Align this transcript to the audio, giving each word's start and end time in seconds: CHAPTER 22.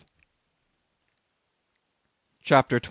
CHAPTER 2.43 2.79
22. 2.79 2.79